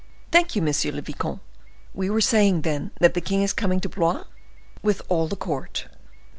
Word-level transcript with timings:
"Thank 0.31 0.55
you, 0.55 0.63
Monsieur 0.63 0.91
le 0.93 1.01
Vicomte. 1.03 1.41
We 1.93 2.09
were 2.09 2.21
saying, 2.21 2.63
then, 2.63 2.89
that 2.99 3.13
the 3.13 3.21
king 3.21 3.43
is 3.43 3.53
coming 3.53 3.79
to 3.81 3.89
Blois?" 3.89 4.23
"With 4.81 5.03
all 5.09 5.27
the 5.27 5.35
court." 5.35 5.89